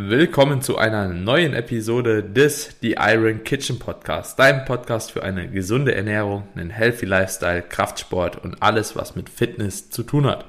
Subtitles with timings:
[0.00, 5.92] Willkommen zu einer neuen Episode des The Iron Kitchen Podcast, deinem Podcast für eine gesunde
[5.92, 10.44] Ernährung, einen healthy Lifestyle, Kraftsport und alles, was mit Fitness zu tun hat.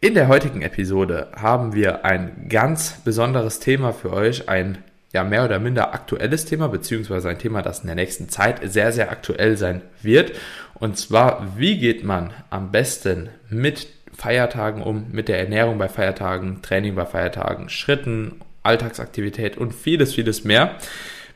[0.00, 4.78] In der heutigen Episode haben wir ein ganz besonderes Thema für euch, ein
[5.12, 8.92] ja mehr oder minder aktuelles Thema, beziehungsweise ein Thema, das in der nächsten Zeit sehr,
[8.92, 10.32] sehr aktuell sein wird.
[10.72, 16.62] Und zwar, wie geht man am besten mit Feiertagen um, mit der Ernährung bei Feiertagen,
[16.62, 20.76] Training bei Feiertagen, Schritten Alltagsaktivität und vieles, vieles mehr.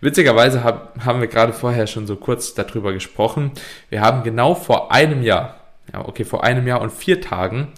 [0.00, 3.52] Witzigerweise hab, haben wir gerade vorher schon so kurz darüber gesprochen.
[3.90, 5.60] Wir haben genau vor einem Jahr,
[5.92, 7.72] ja, okay, vor einem Jahr und vier Tagen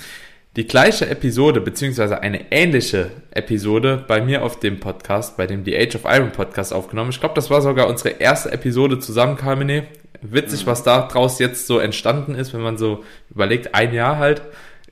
[0.57, 5.77] die gleiche Episode, beziehungsweise eine ähnliche Episode bei mir auf dem Podcast, bei dem The
[5.79, 7.11] Age of Iron Podcast aufgenommen.
[7.11, 9.85] Ich glaube, das war sogar unsere erste Episode zusammen, Carmine.
[10.23, 14.43] Witzig, was da draus jetzt so entstanden ist, wenn man so überlegt, ein Jahr halt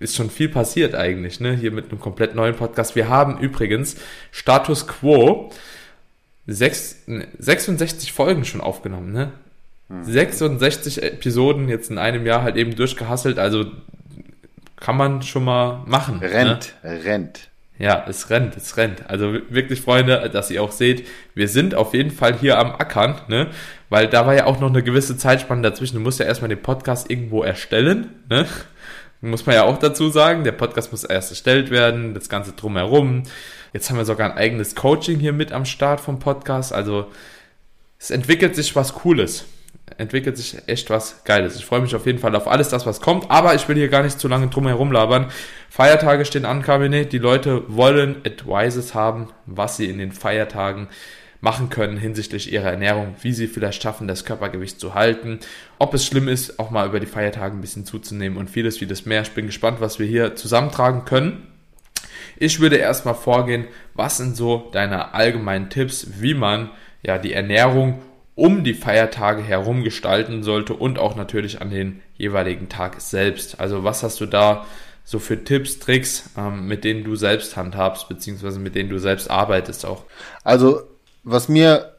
[0.01, 1.55] ist schon viel passiert eigentlich, ne?
[1.55, 2.95] Hier mit einem komplett neuen Podcast.
[2.95, 3.97] Wir haben übrigens
[4.31, 5.51] Status Quo
[6.47, 7.05] 6,
[7.39, 9.33] 66 Folgen schon aufgenommen, ne?
[10.03, 11.03] 66 hm.
[11.03, 13.65] Episoden jetzt in einem Jahr halt eben durchgehasselt, also
[14.77, 16.21] kann man schon mal machen.
[16.21, 16.31] Ne?
[16.31, 17.05] Rennt, ne?
[17.05, 17.49] rennt.
[17.79, 19.09] Ja, es rennt, es rennt.
[19.09, 23.21] Also wirklich, Freunde, dass ihr auch seht, wir sind auf jeden Fall hier am Ackern,
[23.29, 23.49] ne?
[23.89, 25.97] Weil da war ja auch noch eine gewisse Zeitspanne dazwischen.
[25.97, 28.47] Du musst ja erstmal den Podcast irgendwo erstellen, ne?
[29.21, 33.25] Muss man ja auch dazu sagen, der Podcast muss erst erstellt werden, das Ganze drumherum.
[33.73, 36.73] Jetzt haben wir sogar ein eigenes Coaching hier mit am Start vom Podcast.
[36.73, 37.09] Also
[37.99, 39.45] es entwickelt sich was Cooles.
[39.97, 41.57] Entwickelt sich echt was Geiles.
[41.57, 43.29] Ich freue mich auf jeden Fall auf alles das, was kommt.
[43.29, 45.33] Aber ich will hier gar nicht zu lange drumherum labern.
[45.69, 47.13] Feiertage stehen an, Kabinett.
[47.13, 50.87] Die Leute wollen Advices haben, was sie in den Feiertagen
[51.41, 55.39] machen können hinsichtlich ihrer Ernährung, wie sie vielleicht schaffen, das Körpergewicht zu halten,
[55.79, 59.07] ob es schlimm ist, auch mal über die Feiertage ein bisschen zuzunehmen und vieles, vieles
[59.07, 59.23] mehr.
[59.23, 61.47] Ich bin gespannt, was wir hier zusammentragen können.
[62.37, 66.71] Ich würde erstmal vorgehen, was sind so deine allgemeinen Tipps, wie man
[67.03, 68.03] ja die Ernährung
[68.35, 73.59] um die Feiertage herum gestalten sollte und auch natürlich an den jeweiligen Tag selbst.
[73.59, 74.67] Also was hast du da
[75.03, 79.29] so für Tipps, Tricks, ähm, mit denen du selbst handhabst, beziehungsweise mit denen du selbst
[79.29, 80.05] arbeitest auch?
[80.45, 80.83] Also
[81.31, 81.95] was mir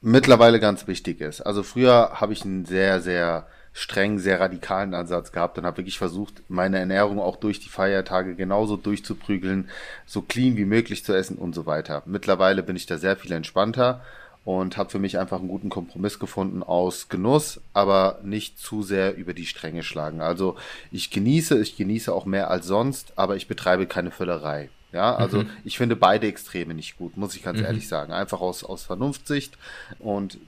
[0.00, 5.30] mittlerweile ganz wichtig ist, also früher habe ich einen sehr, sehr streng, sehr radikalen Ansatz
[5.30, 9.68] gehabt und habe wirklich versucht, meine Ernährung auch durch die Feiertage genauso durchzuprügeln,
[10.06, 12.02] so clean wie möglich zu essen und so weiter.
[12.06, 14.00] Mittlerweile bin ich da sehr viel entspannter
[14.44, 19.16] und habe für mich einfach einen guten Kompromiss gefunden aus Genuss, aber nicht zu sehr
[19.16, 20.20] über die Stränge schlagen.
[20.20, 20.56] Also
[20.90, 24.68] ich genieße, ich genieße auch mehr als sonst, aber ich betreibe keine Völlerei.
[24.92, 25.50] Ja, also mhm.
[25.64, 27.66] ich finde beide Extreme nicht gut, muss ich ganz mhm.
[27.66, 28.12] ehrlich sagen.
[28.12, 29.56] Einfach aus, aus Vernunftsicht
[29.98, 30.38] und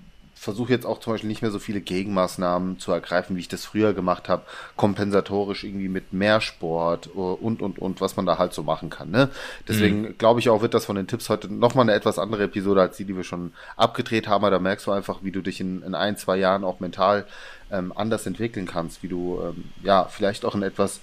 [0.43, 3.65] versuche jetzt auch zum Beispiel nicht mehr so viele Gegenmaßnahmen zu ergreifen, wie ich das
[3.65, 4.43] früher gemacht habe,
[4.77, 8.91] kompensatorisch irgendwie mit mehr Sport äh, und und und was man da halt so machen
[8.91, 9.11] kann.
[9.11, 9.29] Ne?
[9.69, 10.19] Deswegen mhm.
[10.19, 12.97] glaube ich auch, wird das von den Tipps heute nochmal eine etwas andere Episode als
[12.97, 14.43] die, die wir schon abgedreht haben.
[14.43, 17.25] Aber da merkst du einfach, wie du dich in, in ein, zwei Jahren auch mental
[17.71, 20.99] ähm, anders entwickeln kannst, wie du ähm, ja vielleicht auch ein etwas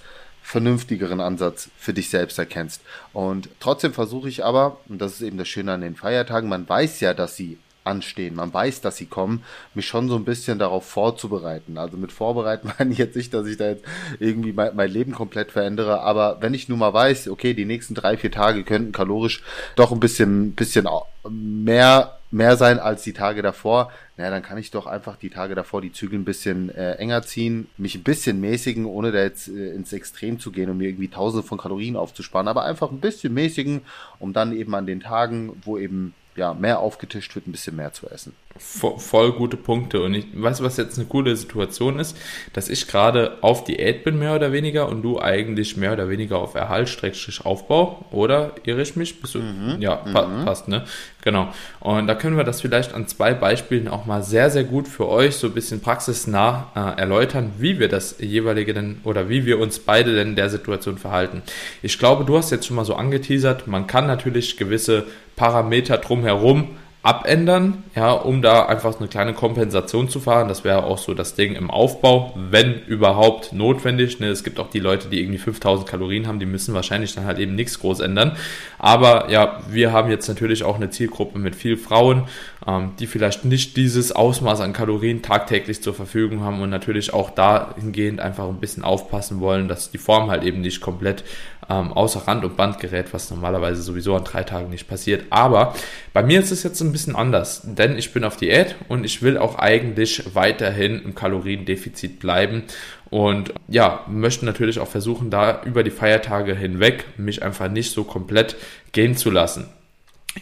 [0.50, 2.82] vernünftigeren Ansatz für dich selbst erkennst.
[3.12, 6.68] Und trotzdem versuche ich aber, und das ist eben das Schöne an den Feiertagen, man
[6.68, 9.42] weiß ja, dass sie anstehen, man weiß, dass sie kommen,
[9.74, 11.78] mich schon so ein bisschen darauf vorzubereiten.
[11.78, 13.84] Also mit vorbereiten meine ich jetzt nicht, dass ich da jetzt
[14.18, 17.94] irgendwie mein, mein Leben komplett verändere, aber wenn ich nun mal weiß, okay, die nächsten
[17.94, 19.42] drei, vier Tage könnten kalorisch
[19.76, 20.86] doch ein bisschen, bisschen
[21.28, 25.54] mehr mehr sein als die Tage davor, naja, dann kann ich doch einfach die Tage
[25.54, 29.48] davor die Zügel ein bisschen äh, enger ziehen, mich ein bisschen mäßigen, ohne da jetzt
[29.48, 33.00] äh, ins Extrem zu gehen und mir irgendwie tausende von Kalorien aufzusparen, aber einfach ein
[33.00, 33.82] bisschen mäßigen,
[34.18, 37.92] um dann eben an den Tagen, wo eben ja, mehr aufgetischt wird, ein bisschen mehr
[37.92, 38.34] zu essen.
[38.58, 40.02] Voll gute Punkte.
[40.02, 42.16] Und ich weiß, was jetzt eine coole Situation ist,
[42.52, 46.38] dass ich gerade auf Diät bin, mehr oder weniger, und du eigentlich mehr oder weniger
[46.38, 49.20] auf Erhalt, Streckstrich Aufbau, oder irre ich mich?
[49.20, 49.76] Bist du, mhm.
[49.80, 50.44] Ja, pa mhm.
[50.44, 50.84] passt, ne?
[51.22, 51.52] Genau.
[51.78, 55.08] Und da können wir das vielleicht an zwei Beispielen auch mal sehr, sehr gut für
[55.08, 59.60] euch so ein bisschen praxisnah äh, erläutern, wie wir das jeweilige denn oder wie wir
[59.60, 61.42] uns beide denn in der Situation verhalten.
[61.82, 65.04] Ich glaube, du hast jetzt schon mal so angeteasert, man kann natürlich gewisse
[65.36, 70.48] Parameter drumherum abändern, ja, um da einfach eine kleine Kompensation zu fahren.
[70.48, 74.20] Das wäre auch so das Ding im Aufbau, wenn überhaupt notwendig.
[74.20, 74.28] Ne?
[74.28, 77.38] Es gibt auch die Leute, die irgendwie 5000 Kalorien haben, die müssen wahrscheinlich dann halt
[77.38, 78.36] eben nichts groß ändern.
[78.78, 82.24] Aber ja, wir haben jetzt natürlich auch eine Zielgruppe mit viel Frauen,
[82.66, 87.30] ähm, die vielleicht nicht dieses Ausmaß an Kalorien tagtäglich zur Verfügung haben und natürlich auch
[87.30, 91.24] dahingehend einfach ein bisschen aufpassen wollen, dass die Form halt eben nicht komplett
[91.70, 95.24] ähm, außer Rand und Band gerät, was normalerweise sowieso an drei Tagen nicht passiert.
[95.30, 95.74] Aber
[96.12, 99.22] bei mir ist es jetzt ein bisschen anders, denn ich bin auf Diät und ich
[99.22, 102.64] will auch eigentlich weiterhin im Kaloriendefizit bleiben
[103.08, 108.02] und ja, möchte natürlich auch versuchen, da über die Feiertage hinweg mich einfach nicht so
[108.02, 108.56] komplett
[108.92, 109.68] gehen zu lassen.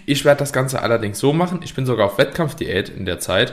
[0.07, 3.53] Ich werde das Ganze allerdings so machen, ich bin sogar auf Wettkampfdiät in der Zeit,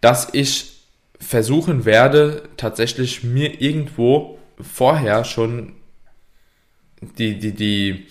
[0.00, 0.80] dass ich
[1.18, 5.74] versuchen werde, tatsächlich mir irgendwo vorher schon
[7.00, 8.06] die, die, die,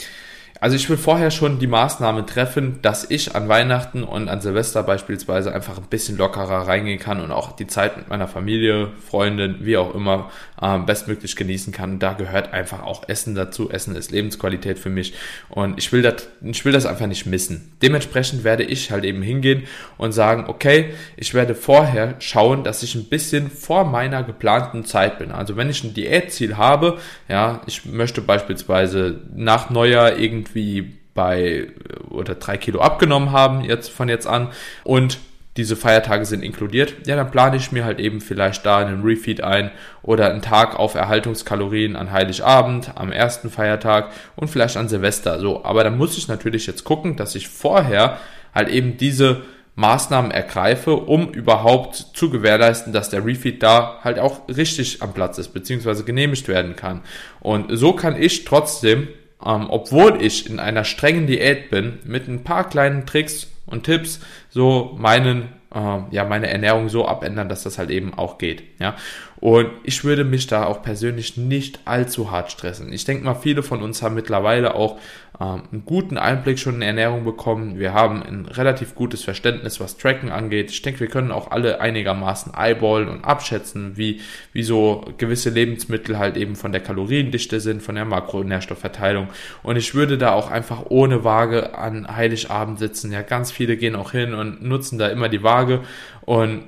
[0.62, 4.84] also ich will vorher schon die Maßnahme treffen, dass ich an Weihnachten und an Silvester
[4.84, 9.60] beispielsweise einfach ein bisschen lockerer reingehen kann und auch die Zeit mit meiner Familie, Freundin,
[9.62, 10.30] wie auch immer,
[10.62, 12.00] äh, bestmöglich genießen kann.
[12.00, 13.70] da gehört einfach auch Essen dazu.
[13.70, 15.14] Essen ist Lebensqualität für mich
[15.48, 17.72] und ich will das, ich will das einfach nicht missen.
[17.82, 19.64] Dementsprechend werde ich halt eben hingehen
[19.98, 25.20] und sagen, okay, ich werde vorher schauen, dass ich ein bisschen vor meiner geplanten Zeit
[25.20, 25.32] bin.
[25.32, 26.98] Also wenn ich ein Diätziel habe,
[27.30, 31.68] ja, ich möchte beispielsweise nach Neujahr irgendwie irgendwie bei
[32.10, 34.50] oder drei Kilo abgenommen haben jetzt von jetzt an
[34.84, 35.20] und
[35.58, 39.44] diese Feiertage sind inkludiert, ja, dann plane ich mir halt eben vielleicht da einen Refeed
[39.44, 45.40] ein oder einen Tag auf Erhaltungskalorien an Heiligabend, am ersten Feiertag und vielleicht an Silvester.
[45.40, 48.20] So, aber dann muss ich natürlich jetzt gucken, dass ich vorher
[48.54, 49.42] halt eben diese
[49.76, 55.40] Maßnahmen ergreife, um überhaupt zu gewährleisten, dass der Refeed da halt auch richtig am Platz
[55.40, 57.02] ist, beziehungsweise genehmigt werden kann.
[57.42, 59.10] Und so kann ich trotzdem
[59.46, 64.20] ähm, obwohl ich in einer strengen Diät bin, mit ein paar kleinen Tricks und Tipps
[64.50, 68.64] so meinen äh, ja meine Ernährung so abändern, dass das halt eben auch geht.
[68.80, 68.96] Ja,
[69.40, 72.92] und ich würde mich da auch persönlich nicht allzu hart stressen.
[72.92, 74.98] Ich denke mal, viele von uns haben mittlerweile auch
[75.40, 77.80] einen guten Einblick schon in Ernährung bekommen.
[77.80, 80.70] Wir haben ein relativ gutes Verständnis, was Tracken angeht.
[80.70, 84.20] Ich denke, wir können auch alle einigermaßen eyeballen und abschätzen, wie,
[84.52, 89.30] wie so gewisse Lebensmittel halt eben von der Kaloriendichte sind, von der Makronährstoffverteilung.
[89.64, 93.14] Und ich würde da auch einfach ohne Waage an Heiligabend sitzen.
[93.14, 95.84] Ja, ganz viele gehen auch hin und nutzen da immer die Waage
[96.22, 96.64] und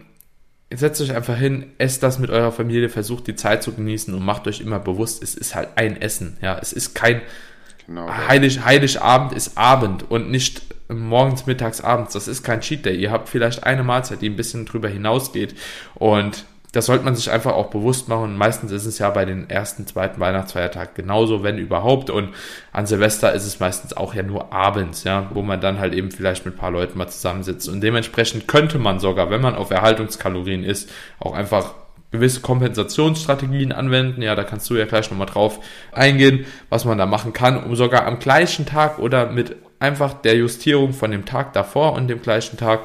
[0.73, 4.23] setzt euch einfach hin, esst das mit eurer Familie, versucht die Zeit zu genießen und
[4.23, 6.37] macht euch immer bewusst, es ist halt ein Essen.
[6.41, 7.21] Ja, es ist kein
[7.95, 12.13] genau, Heilig, Heiligabend ist Abend und nicht morgens, mittags, abends.
[12.13, 12.95] Das ist kein Cheat Day.
[12.95, 15.55] Ihr habt vielleicht eine Mahlzeit, die ein bisschen drüber hinausgeht
[15.95, 18.37] und das sollte man sich einfach auch bewusst machen.
[18.37, 22.09] Meistens ist es ja bei den ersten, zweiten Weihnachtsfeiertag genauso, wenn überhaupt.
[22.09, 22.29] Und
[22.71, 26.11] an Silvester ist es meistens auch ja nur abends, ja, wo man dann halt eben
[26.11, 27.67] vielleicht mit ein paar Leuten mal zusammensitzt.
[27.67, 30.89] Und dementsprechend könnte man sogar, wenn man auf Erhaltungskalorien ist,
[31.19, 31.73] auch einfach
[32.11, 34.21] gewisse Kompensationsstrategien anwenden.
[34.21, 35.59] Ja, da kannst du ja gleich nochmal drauf
[35.91, 40.35] eingehen, was man da machen kann, um sogar am gleichen Tag oder mit einfach der
[40.35, 42.81] Justierung von dem Tag davor und dem gleichen Tag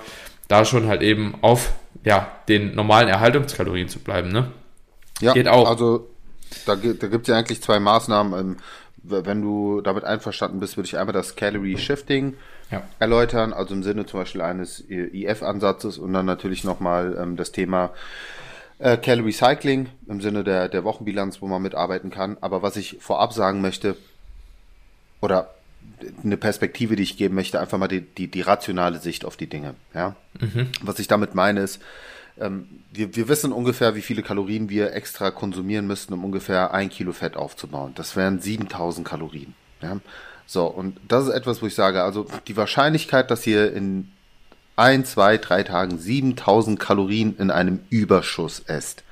[0.49, 1.73] da schon halt eben auf
[2.05, 4.53] ja, den normalen Erhaltungskalorien zu bleiben, ne?
[5.21, 5.69] Ja, Geht auch.
[5.69, 6.09] Also
[6.67, 8.39] da, da gibt es ja eigentlich zwei Maßnahmen.
[8.39, 8.57] Ähm,
[9.09, 12.35] wenn du damit einverstanden bist, würde ich einmal das Calorie Shifting
[12.71, 12.83] ja.
[12.99, 17.91] erläutern, also im Sinne zum Beispiel eines IF-Ansatzes und dann natürlich nochmal ähm, das Thema
[18.79, 22.37] äh, Calorie Cycling im Sinne der, der Wochenbilanz, wo man mitarbeiten kann.
[22.41, 23.97] Aber was ich vorab sagen möchte,
[25.21, 25.51] oder
[26.23, 29.47] eine Perspektive, die ich geben möchte, einfach mal die, die, die rationale Sicht auf die
[29.47, 29.75] Dinge.
[29.95, 30.17] Ja?
[30.39, 30.69] Mhm.
[30.83, 31.81] Was ich damit meine ist,
[32.39, 36.91] ähm, wir, wir wissen ungefähr, wie viele Kalorien wir extra konsumieren müssten, um ungefähr ein
[36.91, 37.93] Kilo Fett aufzubauen.
[37.95, 39.55] Das wären 7000 Kalorien.
[39.81, 39.99] Ja?
[40.47, 44.13] So, und das ist etwas, wo ich sage, also die Wahrscheinlichkeit, dass ihr in
[44.77, 49.03] ein, zwei, drei Tagen 7000 Kalorien in einem Überschuss esst,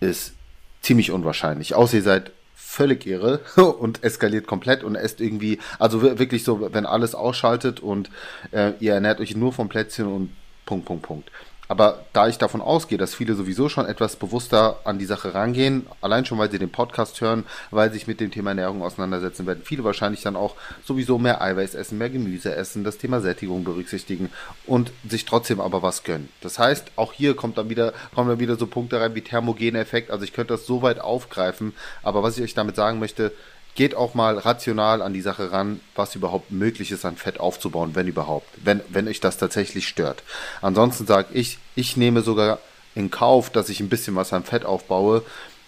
[0.00, 0.34] ist
[0.82, 1.74] ziemlich unwahrscheinlich.
[1.74, 6.86] Außer ihr seid völlig irre und eskaliert komplett und esst irgendwie, also wirklich so, wenn
[6.86, 8.10] alles ausschaltet und
[8.50, 10.30] äh, ihr ernährt euch nur vom Plätzchen und
[10.64, 11.30] Punkt, Punkt, Punkt.
[11.68, 15.86] Aber da ich davon ausgehe, dass viele sowieso schon etwas bewusster an die Sache rangehen,
[16.00, 19.46] allein schon weil sie den Podcast hören, weil sie sich mit dem Thema Ernährung auseinandersetzen,
[19.46, 23.64] werden viele wahrscheinlich dann auch sowieso mehr Eiweiß essen, mehr Gemüse essen, das Thema Sättigung
[23.64, 24.30] berücksichtigen
[24.66, 26.28] und sich trotzdem aber was gönnen.
[26.40, 30.10] Das heißt, auch hier kommt dann wieder, kommen dann wieder so Punkte rein wie Thermogeneffekt.
[30.10, 33.32] Also ich könnte das so weit aufgreifen, aber was ich euch damit sagen möchte,
[33.74, 37.94] geht auch mal rational an die Sache ran, was überhaupt möglich ist an Fett aufzubauen,
[37.94, 40.22] wenn überhaupt, wenn, wenn euch das tatsächlich stört.
[40.60, 42.58] Ansonsten sage ich, ich nehme sogar
[42.94, 45.22] in Kauf, dass ich ein bisschen was an Fett aufbaue,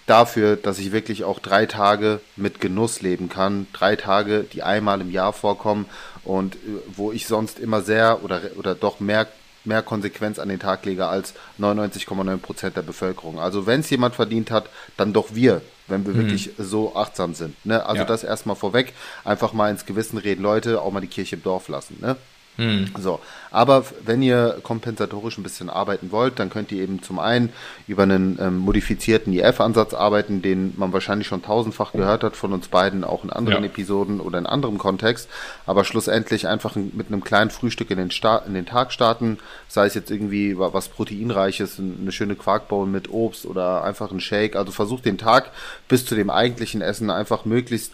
[0.06, 3.66] dafür, dass ich wirklich auch drei Tage mit Genuss leben kann.
[3.72, 5.86] Drei Tage, die einmal im Jahr vorkommen
[6.24, 6.58] und äh,
[6.94, 9.26] wo ich sonst immer sehr oder, oder doch mehr
[9.66, 13.38] mehr Konsequenz an den Tag lege als 99,9 Prozent der Bevölkerung.
[13.40, 14.68] Also wenn es jemand verdient hat,
[14.98, 16.18] dann doch wir, wenn wir mhm.
[16.18, 17.54] wirklich so achtsam sind.
[17.64, 17.84] Ne?
[17.84, 18.04] Also ja.
[18.06, 18.92] das erstmal vorweg,
[19.24, 21.98] einfach mal ins Gewissen reden, Leute, auch mal die Kirche im Dorf lassen.
[22.00, 22.16] Ne?
[22.56, 22.90] Mhm.
[22.98, 23.20] So,
[23.50, 27.52] aber wenn ihr kompensatorisch ein bisschen arbeiten wollt, dann könnt ihr eben zum einen
[27.88, 32.68] über einen ähm, modifizierten IF-Ansatz arbeiten, den man wahrscheinlich schon tausendfach gehört hat von uns
[32.68, 33.70] beiden, auch in anderen ja.
[33.70, 35.28] Episoden oder in anderem Kontext,
[35.66, 39.86] aber schlussendlich einfach mit einem kleinen Frühstück in den, Start, in den Tag starten, sei
[39.86, 44.70] es jetzt irgendwie was Proteinreiches, eine schöne Quarkbowl mit Obst oder einfach ein Shake, also
[44.70, 45.50] versucht den Tag
[45.88, 47.92] bis zu dem eigentlichen Essen einfach möglichst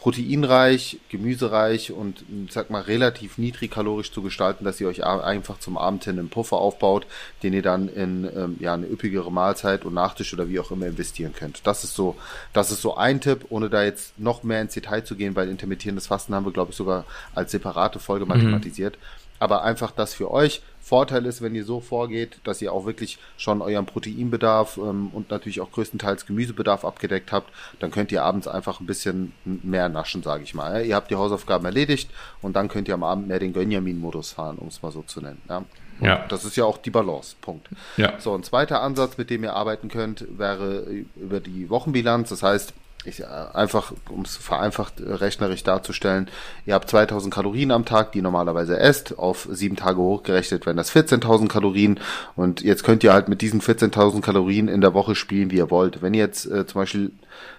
[0.00, 6.04] proteinreich, gemüsereich und sag mal relativ niedrigkalorisch zu gestalten, dass ihr euch einfach zum Abend
[6.04, 7.06] hin einen Puffer aufbaut,
[7.42, 10.86] den ihr dann in ähm, ja eine üppigere Mahlzeit und Nachtisch oder wie auch immer
[10.86, 11.66] investieren könnt.
[11.66, 12.16] Das ist so,
[12.54, 15.50] das ist so ein Tipp, ohne da jetzt noch mehr ins Detail zu gehen, weil
[15.50, 17.04] intermittierendes Fasten haben wir glaube ich sogar
[17.34, 18.30] als separate Folge mhm.
[18.30, 18.96] mathematisiert.
[19.38, 23.20] Aber einfach das für euch Vorteil ist, wenn ihr so vorgeht, dass ihr auch wirklich
[23.36, 28.48] schon euren Proteinbedarf ähm, und natürlich auch größtenteils Gemüsebedarf abgedeckt habt, dann könnt ihr abends
[28.48, 30.84] einfach ein bisschen mehr naschen, sage ich mal.
[30.84, 32.10] Ihr habt die Hausaufgaben erledigt
[32.42, 35.20] und dann könnt ihr am Abend mehr den Gönjamin-Modus fahren, um es mal so zu
[35.20, 35.40] nennen.
[35.48, 35.64] Ja?
[36.00, 36.26] ja.
[36.28, 37.36] Das ist ja auch die Balance.
[37.40, 37.68] Punkt.
[37.96, 38.18] Ja.
[38.18, 42.30] So, ein zweiter Ansatz, mit dem ihr arbeiten könnt, wäre über die Wochenbilanz.
[42.30, 46.28] Das heißt, ich, äh, einfach, um es vereinfacht äh, rechnerisch darzustellen,
[46.66, 50.76] ihr habt 2000 Kalorien am Tag, die ihr normalerweise esst, auf sieben Tage hochgerechnet werden
[50.76, 52.00] das 14.000 Kalorien
[52.36, 55.70] und jetzt könnt ihr halt mit diesen 14.000 Kalorien in der Woche spielen, wie ihr
[55.70, 56.02] wollt.
[56.02, 57.12] Wenn ihr jetzt äh, zum Beispiel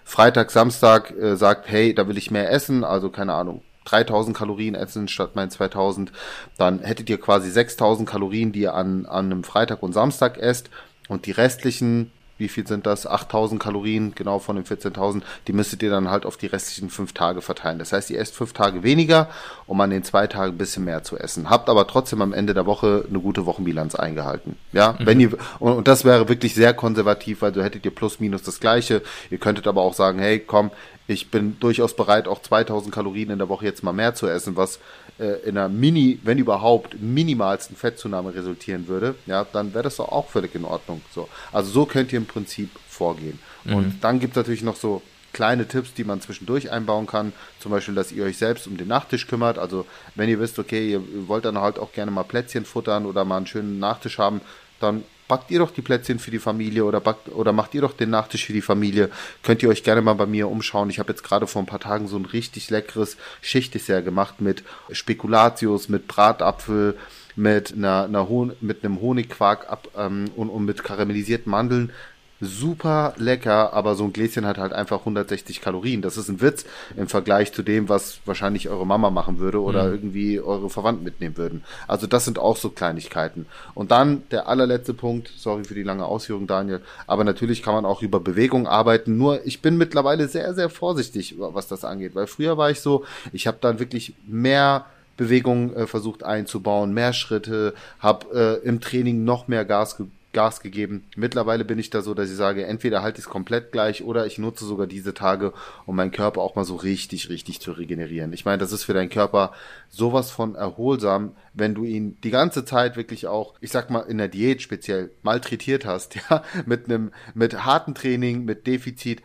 [0.04, 4.76] Freitag, Samstag äh, sagt, hey, da will ich mehr essen, also keine Ahnung, 3000 Kalorien
[4.76, 6.12] essen statt mein 2000,
[6.58, 10.70] dann hättet ihr quasi 6000 Kalorien, die ihr an, an einem Freitag und Samstag esst
[11.08, 13.06] und die restlichen wie viel sind das?
[13.06, 17.14] 8000 Kalorien, genau von den 14.000, die müsstet ihr dann halt auf die restlichen fünf
[17.14, 17.78] Tage verteilen.
[17.78, 19.30] Das heißt, ihr esst fünf Tage weniger,
[19.68, 21.50] um an den zwei Tagen ein bisschen mehr zu essen.
[21.50, 24.58] Habt aber trotzdem am Ende der Woche eine gute Wochenbilanz eingehalten.
[24.74, 25.06] Ja, mhm.
[25.06, 28.42] wenn ihr, und, und das wäre wirklich sehr konservativ, weil so hättet ihr plus minus
[28.42, 29.04] das gleiche.
[29.30, 30.72] Ihr könntet aber auch sagen, hey, komm,
[31.08, 34.56] ich bin durchaus bereit, auch 2000 Kalorien in der Woche jetzt mal mehr zu essen,
[34.56, 34.80] was
[35.20, 40.10] äh, in einer Mini, wenn überhaupt, minimalsten Fettzunahme resultieren würde, ja, dann wäre das doch
[40.10, 41.02] auch völlig in Ordnung.
[41.14, 41.28] So.
[41.52, 43.40] Also so könnt ihr im Prinzip vorgehen.
[43.64, 43.76] Mhm.
[43.76, 45.02] Und dann gibt es natürlich noch so
[45.34, 47.34] kleine Tipps, die man zwischendurch einbauen kann.
[47.60, 49.58] Zum Beispiel, dass ihr euch selbst um den Nachtisch kümmert.
[49.58, 53.26] Also wenn ihr wisst, okay, ihr wollt dann halt auch gerne mal Plätzchen futtern oder
[53.26, 54.42] mal einen schönen Nachtisch haben,
[54.80, 57.94] dann backt ihr doch die Plätzchen für die Familie oder backt oder macht ihr doch
[57.94, 59.10] den Nachtisch für die Familie.
[59.44, 60.90] Könnt ihr euch gerne mal bei mir umschauen.
[60.90, 64.66] Ich habe jetzt gerade vor ein paar Tagen so ein richtig leckeres Schichtdessert gemacht mit
[64.92, 66.98] Spekulatius, mit Bratapfel,
[67.38, 71.94] mit einer, einer Hon mit einem Honigquark ab, ähm, und, und mit karamellisierten Mandeln
[72.42, 76.02] super lecker, aber so ein Gläschen hat halt einfach 160 Kalorien.
[76.02, 76.66] Das ist ein Witz
[76.98, 79.94] im Vergleich zu dem, was wahrscheinlich eure Mama machen würde oder mhm.
[79.94, 81.64] irgendwie eure Verwandten mitnehmen würden.
[81.88, 83.46] Also das sind auch so Kleinigkeiten.
[83.76, 87.86] Und dann der allerletzte Punkt, sorry für die lange Ausführung, Daniel, aber natürlich kann man
[87.86, 89.18] auch über Bewegung arbeiten.
[89.18, 93.06] Nur ich bin mittlerweile sehr, sehr vorsichtig, was das angeht, weil früher war ich so,
[93.32, 99.24] ich habe dann wirklich mehr Bewegung äh, versucht einzubauen, mehr Schritte, habe äh, im Training
[99.24, 101.06] noch mehr Gas gegeben Gas gegeben.
[101.16, 104.26] Mittlerweile bin ich da so, dass ich sage, entweder halte ich es komplett gleich oder
[104.26, 105.54] ich nutze sogar diese Tage,
[105.86, 108.34] um meinen Körper auch mal so richtig, richtig zu regenerieren.
[108.34, 109.52] Ich meine, das ist für deinen Körper
[109.90, 114.18] sowas von erholsam, wenn du ihn die ganze Zeit wirklich auch, ich sag mal, in
[114.18, 119.22] der Diät speziell malträtiert hast, ja, mit einem, mit harten Training, mit Defizit,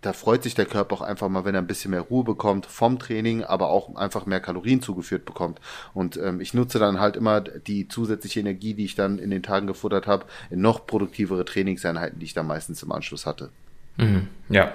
[0.00, 2.66] da freut sich der Körper auch einfach mal, wenn er ein bisschen mehr Ruhe bekommt
[2.66, 5.60] vom Training, aber auch einfach mehr Kalorien zugeführt bekommt.
[5.92, 9.42] Und ähm, ich nutze dann halt immer die zusätzliche Energie, die ich dann in den
[9.42, 13.50] Tagen gefuttert habe, in noch produktivere Trainingseinheiten, die ich dann meistens im Anschluss hatte.
[13.98, 14.28] Mhm.
[14.48, 14.72] Ja,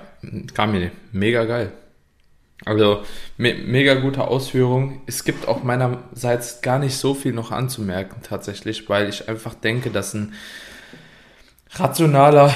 [0.54, 1.72] kam mir mega geil.
[2.64, 3.04] Also
[3.38, 5.02] me mega gute Ausführung.
[5.08, 9.90] Es gibt auch meinerseits gar nicht so viel noch anzumerken tatsächlich, weil ich einfach denke,
[9.90, 10.34] dass ein
[11.76, 12.54] rationaler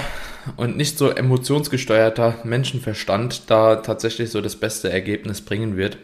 [0.55, 5.97] und nicht so emotionsgesteuerter Menschenverstand da tatsächlich so das beste Ergebnis bringen wird.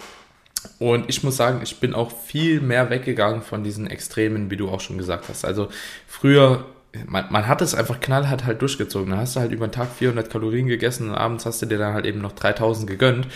[0.79, 4.69] Und ich muss sagen, ich bin auch viel mehr weggegangen von diesen Extremen, wie du
[4.69, 5.45] auch schon gesagt hast.
[5.45, 5.69] Also
[6.07, 6.65] früher,
[7.05, 9.12] man, man hat es einfach knallhart halt durchgezogen.
[9.12, 11.77] Da hast du halt über den Tag 400 Kalorien gegessen und abends hast du dir
[11.77, 13.27] dann halt eben noch 3000 gegönnt.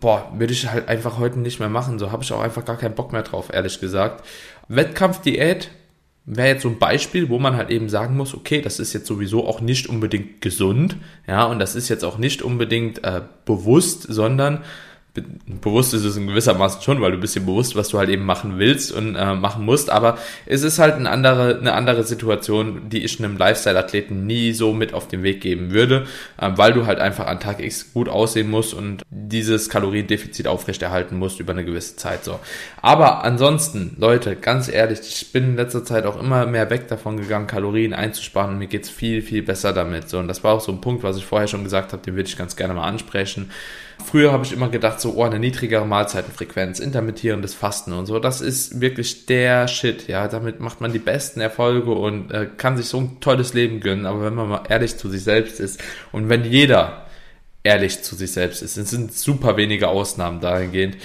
[0.00, 1.98] Boah, würde ich halt einfach heute nicht mehr machen.
[1.98, 4.24] So habe ich auch einfach gar keinen Bock mehr drauf, ehrlich gesagt.
[4.68, 5.70] Wettkampfdiät
[6.36, 9.06] wäre jetzt so ein Beispiel, wo man halt eben sagen muss, okay, das ist jetzt
[9.06, 10.96] sowieso auch nicht unbedingt gesund,
[11.26, 14.62] ja, und das ist jetzt auch nicht unbedingt äh, bewusst, sondern
[15.60, 18.24] bewusst ist es in gewissermaßen schon, weil du bist dir bewusst, was du halt eben
[18.24, 22.88] machen willst und äh, machen musst, aber es ist halt eine andere, eine andere Situation,
[22.88, 26.06] die ich einem Lifestyle-Athleten nie so mit auf den Weg geben würde,
[26.40, 31.18] äh, weil du halt einfach an Tag X gut aussehen musst und dieses Kaloriendefizit aufrechterhalten
[31.18, 32.38] musst über eine gewisse Zeit so.
[32.80, 37.16] Aber ansonsten, Leute, ganz ehrlich, ich bin in letzter Zeit auch immer mehr weg davon
[37.16, 40.08] gegangen, Kalorien einzusparen und mir geht's viel, viel besser damit.
[40.08, 42.14] So, und das war auch so ein Punkt, was ich vorher schon gesagt habe, den
[42.14, 43.50] würde ich ganz gerne mal ansprechen.
[44.04, 48.40] Früher habe ich immer gedacht, so, oh, eine niedrigere Mahlzeitenfrequenz, intermittierendes Fasten und so, das
[48.40, 52.86] ist wirklich der Shit, ja, damit macht man die besten Erfolge und äh, kann sich
[52.86, 55.80] so ein tolles Leben gönnen, aber wenn man mal ehrlich zu sich selbst ist
[56.12, 57.06] und wenn jeder
[57.62, 60.96] ehrlich zu sich selbst ist, es sind super wenige Ausnahmen dahingehend,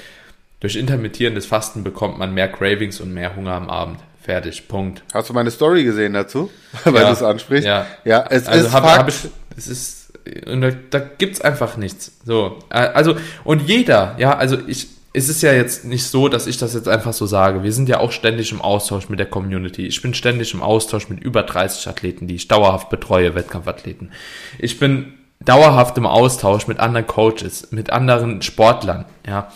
[0.59, 3.99] durch intermittierendes Fasten bekommt man mehr Cravings und mehr Hunger am Abend.
[4.21, 5.03] Fertig, Punkt.
[5.13, 6.49] Hast du meine Story gesehen dazu,
[6.83, 7.67] weil ja, du es ansprichst?
[7.67, 8.97] Ja, ja es also ist hab, Fakt.
[8.97, 9.15] Hab ich,
[9.55, 10.04] es ist
[10.46, 12.12] und da, da gibt's einfach nichts.
[12.25, 16.58] So, also, und jeder, ja, also ich, es ist ja jetzt nicht so, dass ich
[16.58, 17.63] das jetzt einfach so sage.
[17.63, 19.86] Wir sind ja auch ständig im Austausch mit der Community.
[19.88, 24.12] Ich bin ständig im Austausch mit über 30 Athleten, die ich dauerhaft betreue, Wettkampfathleten.
[24.60, 29.51] Ich bin dauerhaft im Austausch mit anderen Coaches, mit anderen Sportlern, ja.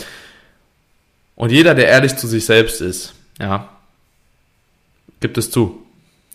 [1.36, 3.70] Und jeder, der ehrlich zu sich selbst ist, ja,
[5.22, 5.86] gibt es zu.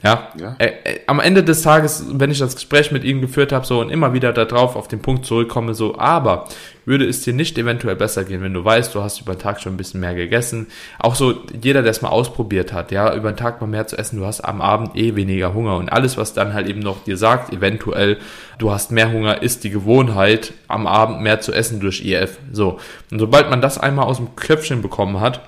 [0.04, 0.28] Ja.
[0.38, 0.54] ja.
[0.58, 3.80] Äh, äh, am Ende des Tages, wenn ich das Gespräch mit ihnen geführt habe, so
[3.80, 6.46] und immer wieder darauf auf den Punkt zurückkomme, so, aber
[6.84, 9.62] würde es dir nicht eventuell besser gehen, wenn du weißt, du hast über den Tag
[9.62, 10.66] schon ein bisschen mehr gegessen.
[10.98, 13.96] Auch so jeder, der es mal ausprobiert hat, ja, über den Tag mal mehr zu
[13.96, 17.02] essen, du hast am Abend eh weniger Hunger und alles, was dann halt eben noch
[17.04, 18.18] dir sagt, eventuell,
[18.58, 22.36] du hast mehr Hunger, ist die Gewohnheit, am Abend mehr zu essen durch IF.
[22.52, 22.78] So.
[23.10, 25.40] Und sobald man das einmal aus dem Köpfchen bekommen hat,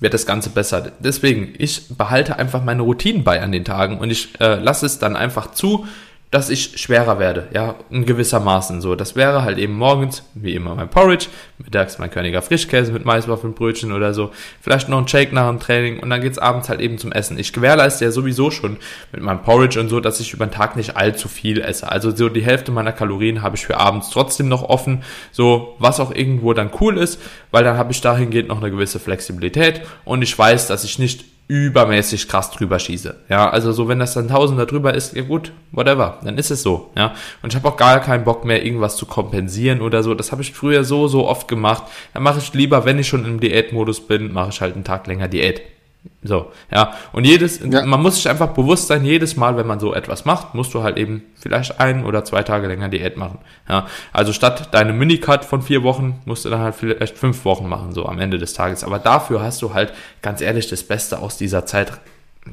[0.00, 0.92] wird das Ganze besser.
[1.00, 4.98] Deswegen, ich behalte einfach meine Routinen bei an den Tagen und ich äh, lasse es
[4.98, 5.86] dann einfach zu,
[6.32, 8.96] dass ich schwerer werde, ja, in gewissermaßen so.
[8.96, 11.28] Das wäre halt eben morgens, wie immer, mein Porridge,
[11.58, 16.00] mittags mein Königer Frischkäse mit Maiswaffelbrötchen oder so, vielleicht noch ein Shake nach dem Training
[16.00, 17.38] und dann geht's abends halt eben zum Essen.
[17.38, 18.78] Ich gewährleiste ja sowieso schon
[19.12, 21.90] mit meinem Porridge und so, dass ich über den Tag nicht allzu viel esse.
[21.90, 26.00] Also so die Hälfte meiner Kalorien habe ich für abends trotzdem noch offen, so was
[26.00, 27.20] auch irgendwo dann cool ist,
[27.52, 31.35] weil dann habe ich dahingehend noch eine gewisse Flexibilität und ich weiß, dass ich nicht
[31.48, 33.14] übermäßig krass drüber schieße.
[33.28, 36.62] Ja, also so, wenn das dann Tausender drüber ist, ja gut, whatever, dann ist es
[36.62, 36.90] so.
[36.96, 40.14] Ja, und ich habe auch gar keinen Bock mehr, irgendwas zu kompensieren oder so.
[40.14, 41.84] Das habe ich früher so, so oft gemacht.
[42.14, 45.06] Dann mache ich lieber, wenn ich schon im Diätmodus bin, mache ich halt einen Tag
[45.06, 45.62] länger Diät.
[46.22, 46.94] So, ja.
[47.12, 47.84] Und jedes, ja.
[47.84, 50.82] man muss sich einfach bewusst sein, jedes Mal, wenn man so etwas macht, musst du
[50.82, 53.38] halt eben vielleicht ein oder zwei Tage länger Diät machen.
[53.68, 53.86] Ja.
[54.12, 57.92] Also statt deine Minicut von vier Wochen, musst du dann halt vielleicht fünf Wochen machen,
[57.92, 58.84] so am Ende des Tages.
[58.84, 61.92] Aber dafür hast du halt, ganz ehrlich, das Beste aus dieser Zeit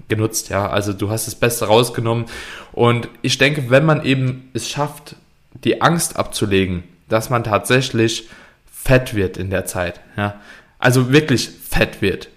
[0.08, 0.70] genutzt, ja.
[0.70, 2.26] Also du hast das Beste rausgenommen.
[2.72, 5.16] Und ich denke, wenn man eben es schafft,
[5.64, 8.28] die Angst abzulegen, dass man tatsächlich
[8.72, 10.36] fett wird in der Zeit, ja.
[10.80, 12.28] Also wirklich fett wird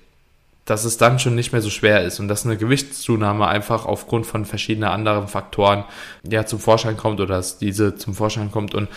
[0.66, 4.26] dass es dann schon nicht mehr so schwer ist und dass eine Gewichtszunahme einfach aufgrund
[4.26, 5.84] von verschiedenen anderen Faktoren
[6.28, 8.88] ja zum Vorschein kommt oder dass diese zum Vorschein kommt und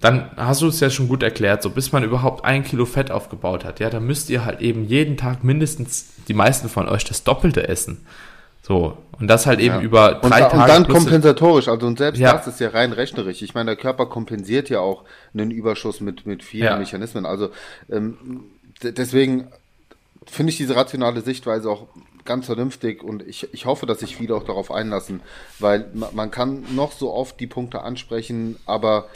[0.00, 3.10] dann hast du es ja schon gut erklärt, so bis man überhaupt ein Kilo Fett
[3.10, 7.04] aufgebaut hat, ja, dann müsst ihr halt eben jeden Tag mindestens die meisten von euch
[7.04, 8.04] das Doppelte essen.
[8.62, 9.80] So, und das halt eben ja.
[9.80, 10.56] über drei und, Tage.
[10.56, 12.32] Und dann kompensatorisch, also und selbst ja.
[12.32, 13.40] das ist ja rein rechnerisch.
[13.42, 16.76] Ich meine, der Körper kompensiert ja auch einen Überschuss mit, mit vielen ja.
[16.76, 17.24] Mechanismen.
[17.24, 17.50] Also
[17.88, 18.16] ähm,
[18.82, 19.46] deswegen
[20.26, 21.86] finde ich diese rationale Sichtweise auch
[22.24, 25.22] ganz vernünftig und ich, ich hoffe, dass sich viele auch darauf einlassen,
[25.58, 29.08] weil man kann noch so oft die Punkte ansprechen, aber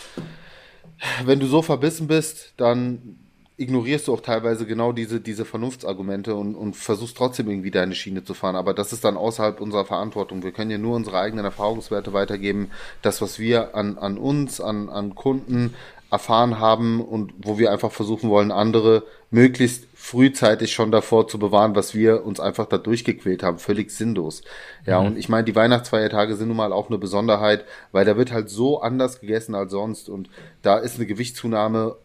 [1.25, 3.19] wenn du so verbissen bist, dann
[3.61, 8.25] ignorierst du auch teilweise genau diese, diese Vernunftsargumente und, und versuchst trotzdem irgendwie deine Schiene
[8.25, 8.57] zu fahren.
[8.57, 10.43] Aber das ist dann außerhalb unserer Verantwortung.
[10.43, 12.71] Wir können ja nur unsere eigenen Erfahrungswerte weitergeben.
[13.03, 15.75] Das, was wir an, an uns, an, an Kunden
[16.11, 21.77] erfahren haben und wo wir einfach versuchen wollen, andere möglichst frühzeitig schon davor zu bewahren,
[21.77, 24.43] was wir uns einfach da durchgequält haben, völlig sinnlos.
[24.87, 25.09] Ja, mhm.
[25.09, 28.51] und ich meine, die Weihnachtsfeiertage sind nun mal auch eine Besonderheit, weil da wird halt
[28.51, 30.29] so anders gegessen als sonst und
[30.63, 31.97] da ist eine Gewichtszunahme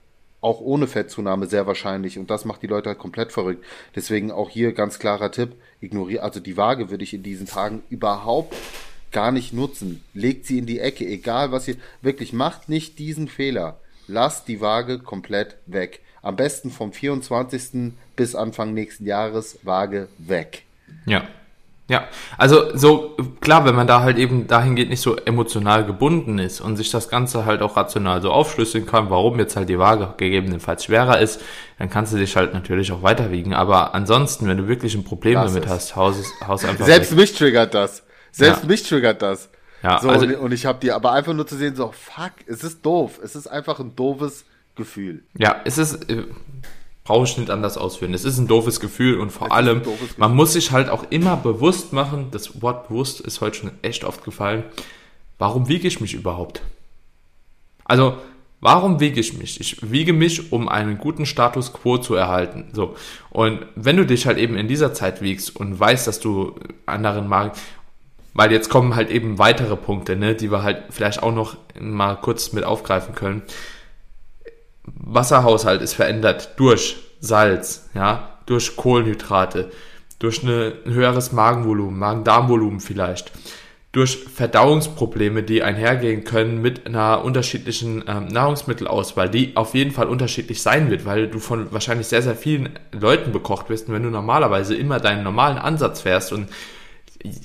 [0.41, 3.65] auch ohne Fettzunahme sehr wahrscheinlich und das macht die Leute halt komplett verrückt.
[3.95, 7.81] Deswegen auch hier ganz klarer Tipp, ignoriere, also die Waage würde ich in diesen Tagen
[7.89, 8.53] überhaupt
[9.11, 10.03] gar nicht nutzen.
[10.13, 14.61] Legt sie in die Ecke, egal was ihr, wirklich macht nicht diesen Fehler Lass die
[14.61, 16.01] Waage komplett weg.
[16.21, 17.93] Am besten vom 24.
[18.15, 20.63] bis Anfang nächsten Jahres Waage weg.
[21.05, 21.27] Ja.
[21.87, 22.07] Ja,
[22.39, 26.77] also so klar, wenn man da halt eben dahingehend nicht so emotional gebunden ist und
[26.77, 30.85] sich das Ganze halt auch rational so aufschlüsseln kann, warum jetzt halt die Waage gegebenenfalls
[30.85, 31.41] schwerer ist,
[31.77, 33.53] dann kannst du dich halt natürlich auch weiterwiegen.
[33.53, 35.71] Aber ansonsten, wenn du wirklich ein Problem das damit ist.
[35.71, 36.87] hast, haus, haus einfach.
[36.87, 37.19] Selbst weg.
[37.19, 38.01] mich triggert das.
[38.31, 38.67] Selbst ja.
[38.67, 39.49] mich triggert das.
[39.85, 42.63] Ja, so, also, und ich habe die, aber einfach nur zu sehen, so, fuck, es
[42.63, 43.19] ist doof.
[43.23, 45.23] Es ist einfach ein doofes Gefühl.
[45.37, 46.23] Ja, es ist, äh,
[47.03, 48.15] brauche ich nicht anders ausführen.
[48.15, 49.83] Es ist ein doofes Gefühl und vor es allem,
[50.17, 54.03] man muss sich halt auch immer bewusst machen, das Wort bewusst ist heute schon echt
[54.03, 54.63] oft gefallen,
[55.37, 56.63] warum wiege ich mich überhaupt?
[57.83, 58.17] Also,
[58.61, 59.61] warum wiege ich mich?
[59.61, 62.69] Ich wiege mich, um einen guten Status quo zu erhalten.
[62.73, 62.95] So.
[63.29, 66.55] Und wenn du dich halt eben in dieser Zeit wiegst und weißt, dass du
[66.87, 67.51] anderen Magen,
[68.35, 72.15] weil jetzt kommen halt eben weitere Punkte, ne, die wir halt vielleicht auch noch mal
[72.15, 73.41] kurz mit aufgreifen können.
[74.83, 79.71] Wasserhaushalt ist verändert durch Salz, ja, durch Kohlenhydrate,
[80.19, 83.31] durch eine, ein höheres Magenvolumen, Magen-Darm-Volumen vielleicht,
[83.93, 90.61] durch Verdauungsprobleme, die einhergehen können mit einer unterschiedlichen ähm, Nahrungsmittelauswahl, die auf jeden Fall unterschiedlich
[90.61, 93.87] sein wird, weil du von wahrscheinlich sehr, sehr vielen Leuten bekocht wirst.
[93.87, 96.49] Und wenn du normalerweise immer deinen normalen Ansatz fährst und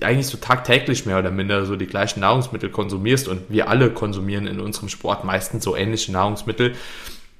[0.01, 4.47] eigentlich so tagtäglich mehr oder minder so die gleichen Nahrungsmittel konsumierst und wir alle konsumieren
[4.47, 6.75] in unserem Sport meistens so ähnliche Nahrungsmittel,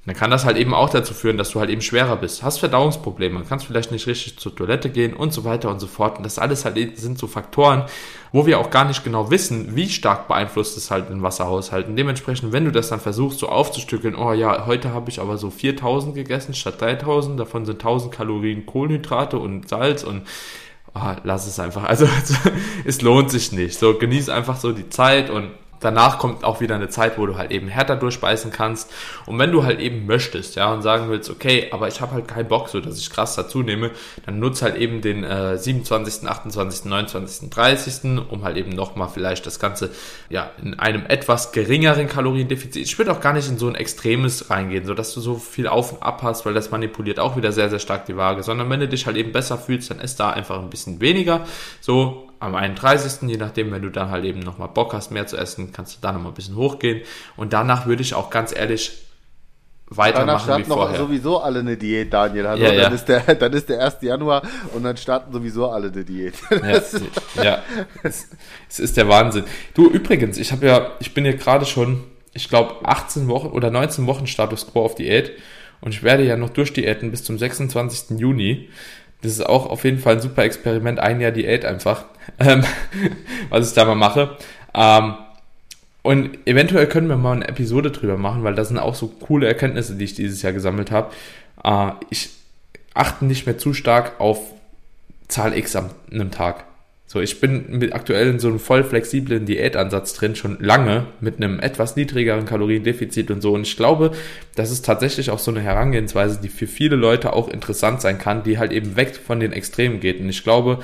[0.05, 2.41] dann kann das halt eben auch dazu führen, dass du halt eben schwerer bist.
[2.41, 6.17] Hast Verdauungsprobleme, kannst vielleicht nicht richtig zur Toilette gehen und so weiter und so fort.
[6.17, 7.83] Und das alles halt sind so Faktoren,
[8.31, 11.87] wo wir auch gar nicht genau wissen, wie stark beeinflusst es halt den Wasserhaushalt.
[11.87, 15.37] Und dementsprechend, wenn du das dann versuchst so aufzustückeln, oh ja, heute habe ich aber
[15.37, 20.23] so 4000 gegessen statt 3000, davon sind 1000 Kalorien Kohlenhydrate und Salz und
[20.93, 21.83] oh, lass es einfach.
[21.83, 22.07] Also
[22.85, 23.77] es lohnt sich nicht.
[23.77, 25.51] So genieß einfach so die Zeit und
[25.81, 28.91] danach kommt auch wieder eine Zeit, wo du halt eben härter durchbeißen kannst.
[29.25, 32.27] Und wenn du halt eben möchtest, ja, und sagen willst, okay, aber ich habe halt
[32.27, 33.91] keinen Bock, so dass ich krass dazu nehme,
[34.25, 39.45] dann nutze halt eben den äh, 27., 28., 29., 30., um halt eben nochmal vielleicht
[39.45, 39.89] das Ganze,
[40.29, 42.83] ja, in einem etwas geringeren Kaloriendefizit.
[42.83, 45.67] Ich würde auch gar nicht in so ein extremes reingehen, so dass du so viel
[45.67, 48.69] auf und ab hast, weil das manipuliert auch wieder sehr, sehr stark die Waage, sondern
[48.69, 51.45] wenn du dich halt eben besser fühlst, dann ist da einfach ein bisschen weniger.
[51.81, 53.29] So, am 31.
[53.29, 55.99] je nachdem, wenn du dann halt eben nochmal Bock hast, mehr zu essen, kannst du
[56.01, 57.01] da nochmal ein bisschen hochgehen.
[57.37, 59.05] Und danach würde ich auch ganz ehrlich
[59.87, 60.99] weitermachen danach starten wie vorher.
[60.99, 62.47] noch sowieso alle eine Diät, Daniel.
[62.47, 62.81] Also ja, ja.
[62.83, 63.97] Dann, ist der, dann ist der 1.
[64.01, 64.41] Januar
[64.73, 66.33] und dann starten sowieso alle eine Diät.
[67.35, 67.63] Ja, ja.
[68.03, 68.29] Es,
[68.69, 69.43] es, ist der Wahnsinn.
[69.73, 73.69] Du, übrigens, ich habe ja, ich bin ja gerade schon, ich glaube, 18 Wochen oder
[73.69, 75.33] 19 Wochen Status Quo auf Diät
[75.81, 78.19] und ich werde ja noch durchdiäten bis zum 26.
[78.19, 78.69] Juni.
[79.21, 82.05] Das ist auch auf jeden Fall ein super Experiment, ein Jahr Diät einfach,
[82.39, 82.63] ähm,
[83.49, 84.37] was ich da mal mache.
[84.73, 85.15] Ähm,
[86.03, 89.47] und eventuell können wir mal eine Episode drüber machen, weil das sind auch so coole
[89.47, 91.11] Erkenntnisse, die ich dieses Jahr gesammelt habe.
[91.63, 92.31] Äh, ich
[92.93, 94.39] achte nicht mehr zu stark auf
[95.27, 96.65] Zahl X am einem Tag.
[97.11, 101.35] So, ich bin mit aktuell in so einem voll flexiblen Diätansatz drin, schon lange, mit
[101.35, 103.51] einem etwas niedrigeren Kaloriendefizit und so.
[103.51, 104.11] Und ich glaube,
[104.55, 108.43] das ist tatsächlich auch so eine Herangehensweise, die für viele Leute auch interessant sein kann,
[108.43, 110.21] die halt eben weg von den Extremen geht.
[110.21, 110.79] Und ich glaube,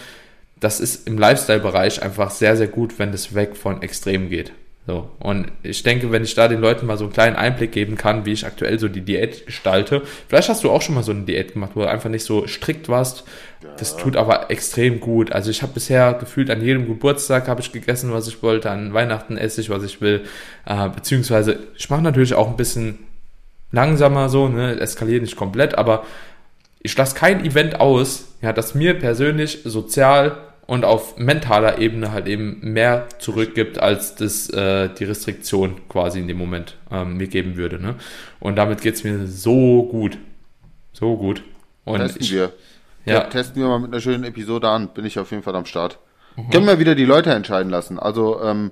[0.59, 4.51] das ist im Lifestyle-Bereich einfach sehr, sehr gut, wenn es weg von Extremen geht.
[4.87, 5.09] So.
[5.19, 8.25] Und ich denke, wenn ich da den Leuten mal so einen kleinen Einblick geben kann,
[8.25, 11.23] wie ich aktuell so die Diät gestalte, vielleicht hast du auch schon mal so eine
[11.23, 13.25] Diät gemacht, wo du einfach nicht so strikt warst.
[13.77, 15.33] Das tut aber extrem gut.
[15.33, 18.93] Also ich habe bisher gefühlt an jedem Geburtstag habe ich gegessen, was ich wollte, an
[18.93, 20.23] Weihnachten esse ich, was ich will.
[20.65, 22.99] Äh, beziehungsweise ich mache natürlich auch ein bisschen
[23.73, 26.05] langsamer so, ne, eskaliere nicht komplett, aber
[26.81, 32.27] ich lasse kein Event aus, ja, das mir persönlich sozial und auf mentaler Ebene halt
[32.27, 37.55] eben mehr zurückgibt, als das äh, die Restriktion quasi in dem Moment ähm, mir geben
[37.55, 37.81] würde.
[37.81, 37.95] Ne?
[38.39, 40.17] Und damit geht's mir so gut.
[40.91, 41.41] So gut.
[41.85, 42.51] Und testen ich, wir.
[43.05, 43.13] Ja.
[43.13, 43.19] ja.
[43.21, 44.89] Testen wir mal mit einer schönen Episode an.
[44.89, 45.99] Bin ich auf jeden Fall am Start.
[46.35, 46.49] Mhm.
[46.49, 47.97] Können wir wieder die Leute entscheiden lassen.
[47.97, 48.71] Also ähm,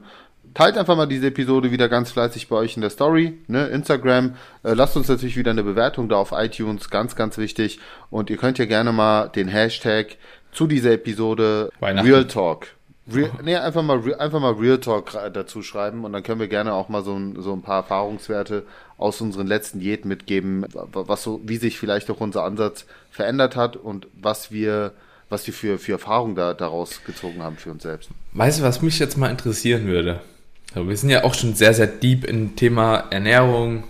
[0.53, 4.35] teilt einfach mal diese Episode wieder ganz fleißig bei euch in der Story, ne, Instagram.
[4.63, 7.79] Äh, lasst uns natürlich wieder eine Bewertung da auf iTunes, ganz, ganz wichtig.
[8.09, 10.17] Und ihr könnt ja gerne mal den Hashtag
[10.55, 12.67] zu dieser Episode Real Talk.
[13.11, 16.73] Real, nee, einfach mal, einfach mal Real Talk dazu schreiben und dann können wir gerne
[16.73, 18.63] auch mal so ein, so ein paar Erfahrungswerte
[18.97, 23.75] aus unseren letzten Diäten mitgeben, was so, wie sich vielleicht auch unser Ansatz verändert hat
[23.75, 24.93] und was wir,
[25.29, 28.09] was wir für, für Erfahrungen da, daraus gezogen haben für uns selbst.
[28.33, 30.21] Weißt du, was mich jetzt mal interessieren würde?
[30.73, 33.85] wir sind ja auch schon sehr, sehr deep im Thema Ernährung,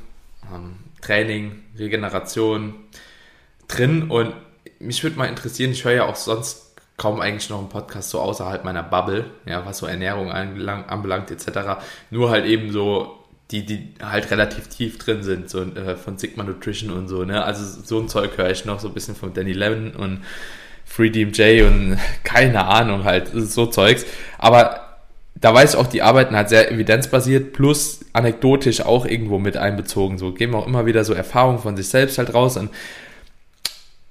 [0.54, 2.76] ähm, Training, Regeneration
[3.68, 4.34] drin und
[4.86, 8.22] mich würde mal interessieren, ich höre ja auch sonst kaum eigentlich noch einen Podcast so
[8.22, 11.82] außerhalb meiner Bubble, ja, was so Ernährung anbelangt, anbelangt etc.
[12.10, 13.20] Nur halt eben so
[13.52, 17.44] die, die halt relativ tief drin sind, so äh, von Sigma Nutrition und so, ne?
[17.44, 20.24] Also so ein Zeug höre ich noch so ein bisschen von Danny Levin und
[20.86, 24.06] FreeDMJ und keine Ahnung halt, so Zeugs.
[24.40, 24.82] Aber
[25.36, 30.18] da weiß ich auch, die arbeiten halt sehr evidenzbasiert plus anekdotisch auch irgendwo mit einbezogen.
[30.18, 32.70] So geben auch immer wieder so Erfahrungen von sich selbst halt raus und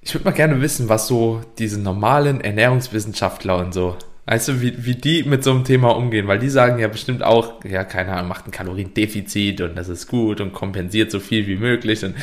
[0.05, 4.85] ich würde mal gerne wissen, was so diese normalen Ernährungswissenschaftler und so, weißt du, wie,
[4.85, 8.13] wie die mit so einem Thema umgehen, weil die sagen ja bestimmt auch, ja, keine
[8.13, 12.15] Ahnung, macht ein Kaloriendefizit und das ist gut und kompensiert so viel wie möglich und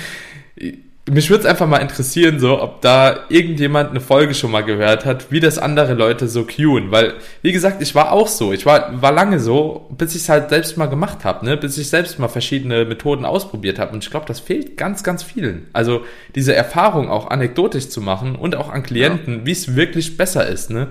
[1.13, 5.05] mich würde es einfach mal interessieren, so, ob da irgendjemand eine Folge schon mal gehört
[5.05, 6.91] hat, wie das andere Leute so cueen.
[6.91, 8.53] Weil, wie gesagt, ich war auch so.
[8.53, 11.57] Ich war, war lange so, bis ich es halt selbst mal gemacht habe, ne?
[11.57, 13.93] Bis ich selbst mal verschiedene Methoden ausprobiert habe.
[13.93, 15.67] Und ich glaube, das fehlt ganz, ganz vielen.
[15.73, 16.03] Also
[16.35, 19.47] diese Erfahrung auch anekdotisch zu machen und auch an Klienten, ja.
[19.47, 20.89] wie es wirklich besser ist, ne?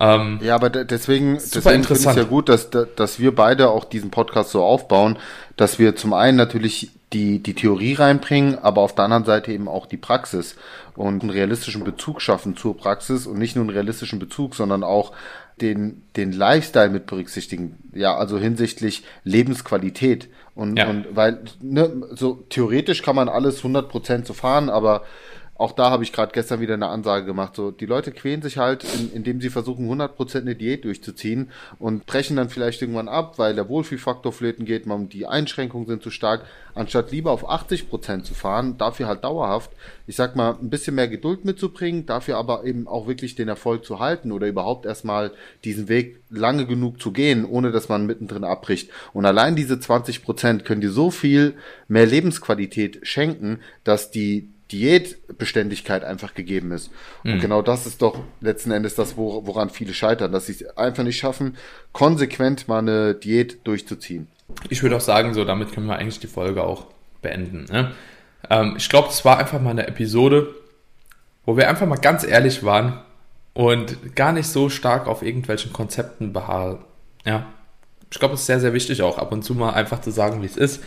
[0.00, 4.10] Ähm, ja, aber deswegen, deswegen finde ich ja gut, dass, dass wir beide auch diesen
[4.10, 5.18] Podcast so aufbauen,
[5.56, 9.68] dass wir zum einen natürlich die, die Theorie reinbringen, aber auf der anderen Seite eben
[9.68, 10.56] auch die Praxis
[10.96, 15.12] und einen realistischen Bezug schaffen zur Praxis und nicht nur einen realistischen Bezug, sondern auch
[15.60, 17.76] den, den Lifestyle mit berücksichtigen.
[17.92, 20.28] Ja, also hinsichtlich Lebensqualität.
[20.56, 20.88] Und, ja.
[20.88, 25.02] und weil, ne, so theoretisch kann man alles 100% so fahren, aber
[25.56, 27.54] auch da habe ich gerade gestern wieder eine Ansage gemacht.
[27.54, 32.06] So, die Leute quälen sich halt, in, indem sie versuchen, 100% eine Diät durchzuziehen und
[32.06, 36.10] brechen dann vielleicht irgendwann ab, weil der Wohlfühlfaktor flöten geht, man, die Einschränkungen sind zu
[36.10, 39.70] stark, anstatt lieber auf 80% zu fahren, dafür halt dauerhaft,
[40.08, 43.84] ich sag mal, ein bisschen mehr Geduld mitzubringen, dafür aber eben auch wirklich den Erfolg
[43.84, 45.30] zu halten oder überhaupt erstmal
[45.62, 48.90] diesen Weg lange genug zu gehen, ohne dass man mittendrin abbricht.
[49.12, 51.54] Und allein diese 20% können dir so viel
[51.86, 56.90] mehr Lebensqualität schenken, dass die Diätbeständigkeit einfach gegeben ist.
[57.22, 57.40] Und mhm.
[57.40, 61.16] genau das ist doch letzten Endes das, woran viele scheitern, dass sie es einfach nicht
[61.16, 61.56] schaffen,
[61.92, 64.26] konsequent mal eine Diät durchzuziehen.
[64.68, 66.86] Ich würde auch sagen, so damit können wir eigentlich die Folge auch
[67.22, 67.66] beenden.
[67.70, 67.92] Ne?
[68.50, 70.52] Ähm, ich glaube, es war einfach mal eine Episode,
[71.46, 73.00] wo wir einfach mal ganz ehrlich waren
[73.52, 76.78] und gar nicht so stark auf irgendwelchen Konzepten beharren.
[77.24, 77.46] Ja,
[78.10, 80.42] ich glaube, es ist sehr, sehr wichtig auch ab und zu mal einfach zu sagen,
[80.42, 80.82] wie es ist.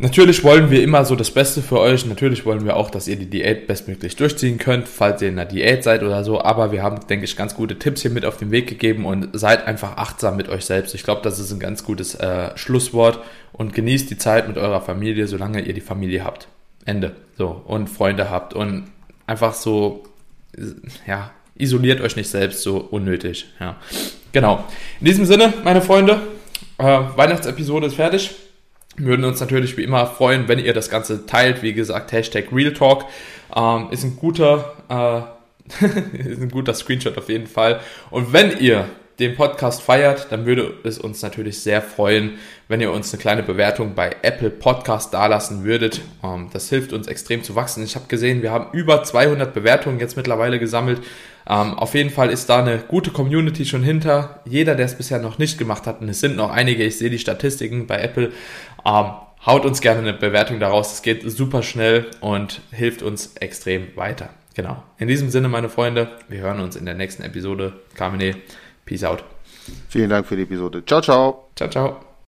[0.00, 2.06] Natürlich wollen wir immer so das Beste für euch.
[2.06, 5.44] Natürlich wollen wir auch, dass ihr die Diät bestmöglich durchziehen könnt, falls ihr in der
[5.44, 6.40] Diät seid oder so.
[6.40, 9.30] Aber wir haben, denke ich, ganz gute Tipps hier mit auf den Weg gegeben und
[9.32, 10.94] seid einfach achtsam mit euch selbst.
[10.94, 13.18] Ich glaube, das ist ein ganz gutes äh, Schlusswort
[13.52, 16.46] und genießt die Zeit mit eurer Familie, solange ihr die Familie habt.
[16.84, 17.16] Ende.
[17.36, 17.60] So.
[17.66, 18.84] Und Freunde habt und
[19.26, 20.04] einfach so,
[21.08, 23.46] ja, isoliert euch nicht selbst so unnötig.
[23.58, 23.76] Ja.
[24.30, 24.64] Genau.
[25.00, 26.20] In diesem Sinne, meine Freunde,
[26.78, 28.30] äh, Weihnachtsepisode ist fertig.
[28.98, 31.62] Würden uns natürlich wie immer freuen, wenn ihr das Ganze teilt.
[31.62, 33.04] Wie gesagt, Hashtag Real Talk
[33.54, 35.84] ähm, ist ein guter, äh,
[36.18, 37.80] ist ein guter Screenshot auf jeden Fall.
[38.10, 42.92] Und wenn ihr den Podcast feiert, dann würde es uns natürlich sehr freuen, wenn ihr
[42.92, 46.02] uns eine kleine Bewertung bei Apple Podcast dalassen würdet.
[46.22, 47.82] Ähm, das hilft uns extrem zu wachsen.
[47.82, 51.00] Ich habe gesehen, wir haben über 200 Bewertungen jetzt mittlerweile gesammelt.
[51.48, 54.40] Ähm, auf jeden Fall ist da eine gute Community schon hinter.
[54.44, 57.10] Jeder, der es bisher noch nicht gemacht hat, und es sind noch einige, ich sehe
[57.10, 58.32] die Statistiken bei Apple,
[58.86, 59.06] ähm,
[59.44, 60.92] haut uns gerne eine Bewertung daraus.
[60.92, 64.30] Es geht super schnell und hilft uns extrem weiter.
[64.54, 64.82] Genau.
[64.98, 67.74] In diesem Sinne, meine Freunde, wir hören uns in der nächsten Episode.
[67.94, 68.34] Carmine,
[68.88, 69.22] peace out.
[69.88, 70.84] Vielen Dank für die Episode.
[70.84, 71.50] Ciao, ciao.
[71.54, 72.07] Ciao, ciao.